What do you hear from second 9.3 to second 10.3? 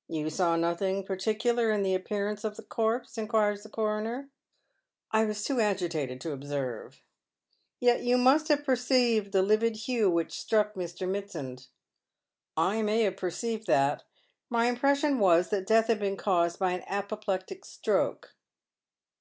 the livid hue